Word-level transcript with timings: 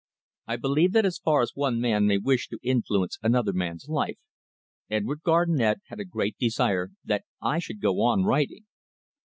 I 0.47 0.55
believe 0.55 0.93
that 0.93 1.05
as 1.05 1.19
far 1.19 1.43
as 1.43 1.51
one 1.53 1.79
man 1.79 2.07
may 2.07 2.17
wish 2.17 2.47
to 2.47 2.57
influence 2.63 3.19
another 3.21 3.53
man's 3.53 3.87
life 3.87 4.17
Edward 4.89 5.21
Garnett 5.21 5.81
had 5.89 5.99
a 5.99 6.05
great 6.05 6.35
desire 6.39 6.89
that 7.05 7.23
I 7.39 7.59
should 7.59 7.79
go 7.79 8.01
on 8.01 8.23
writing. 8.23 8.65